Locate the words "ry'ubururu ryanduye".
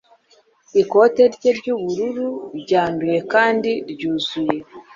1.59-3.17